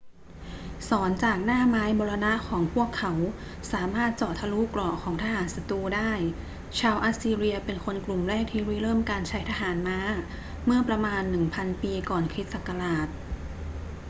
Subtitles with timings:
[0.89, 3.13] ศรจากหน้าไม้มรณะของพวกเขา
[3.71, 6.11] สามารถเจาะทะลุเกราะของทหารศัตรูได้
[6.79, 9.99] ชาวอัสซีเรียเป็นคนกลุ่มแรกที่ริเริ่มการใช้ทหารม้า
[10.65, 11.21] เมื่อประมาณ
[11.53, 13.07] 1000 ปีก่อนคริสต์ศักราช